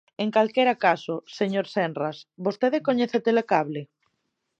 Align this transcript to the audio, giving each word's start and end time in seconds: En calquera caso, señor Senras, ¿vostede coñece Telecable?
En 0.23 0.29
calquera 0.35 0.75
caso, 0.85 1.15
señor 1.39 1.65
Senras, 1.73 2.17
¿vostede 2.45 2.85
coñece 2.87 3.17
Telecable? 3.27 3.81